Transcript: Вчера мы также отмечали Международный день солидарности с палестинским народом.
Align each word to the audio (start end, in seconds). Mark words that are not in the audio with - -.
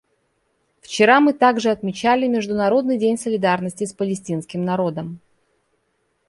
Вчера 0.81 1.19
мы 1.19 1.31
также 1.31 1.69
отмечали 1.69 2.25
Международный 2.25 2.97
день 2.97 3.19
солидарности 3.19 3.83
с 3.85 3.93
палестинским 3.93 4.65
народом. 4.65 5.19